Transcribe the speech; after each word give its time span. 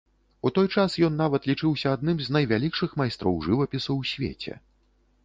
У 0.49 0.51
той 0.53 0.67
час 0.77 0.95
ён 1.07 1.13
нават 1.23 1.43
лічыўся 1.51 1.93
адным 1.97 2.17
з 2.29 2.35
найвялікшых 2.37 2.97
майстроў 3.03 3.35
жывапісу 3.49 3.87
ў 3.87 4.15
свеце. 4.15 4.53